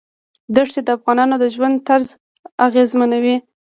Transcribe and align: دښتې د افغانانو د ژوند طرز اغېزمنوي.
دښتې 0.55 0.81
د 0.83 0.89
افغانانو 0.97 1.35
د 1.39 1.45
ژوند 1.55 1.75
طرز 1.87 2.07
اغېزمنوي. 2.65 3.35